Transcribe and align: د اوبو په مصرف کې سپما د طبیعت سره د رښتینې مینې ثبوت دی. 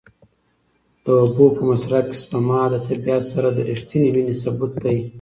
د 1.03 1.05
اوبو 1.21 1.45
په 1.55 1.61
مصرف 1.69 2.05
کې 2.11 2.17
سپما 2.23 2.61
د 2.69 2.75
طبیعت 2.87 3.23
سره 3.33 3.47
د 3.51 3.59
رښتینې 3.69 4.09
مینې 4.15 4.35
ثبوت 4.41 4.73
دی. 4.83 4.97